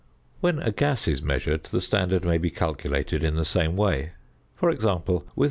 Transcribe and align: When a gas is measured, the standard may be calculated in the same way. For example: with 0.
When 0.39 0.57
a 0.63 0.71
gas 0.71 1.07
is 1.07 1.21
measured, 1.21 1.65
the 1.65 1.79
standard 1.79 2.25
may 2.25 2.39
be 2.39 2.49
calculated 2.49 3.23
in 3.23 3.35
the 3.35 3.45
same 3.45 3.75
way. 3.75 4.13
For 4.55 4.71
example: 4.71 5.25
with 5.35 5.35
0. 5.35 5.39